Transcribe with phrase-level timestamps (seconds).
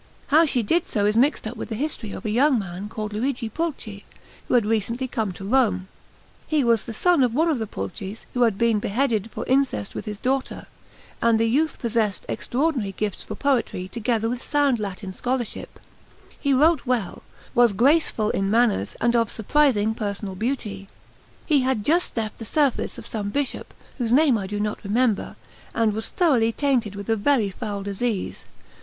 [0.29, 3.13] How she did so is mixed up with the history of a young man called
[3.13, 4.03] Luigi Pulci,
[4.47, 5.89] who had recently come to Rome.
[6.47, 9.93] He was the son of one of the Pulcis, who had been beheaded for incest
[9.93, 10.65] with his daughter;
[11.21, 15.79] and the youth possessed extraordinary gifts for poetry together with sound Latin scholarship;
[16.39, 17.21] he wrote well,
[17.53, 20.87] was graceful in manners, and of surprising personal beauty;
[21.45, 25.35] he had just left the service of some bishop, whose name I do not remember,
[25.75, 28.45] and was thoroughly tainted with a very foul disease.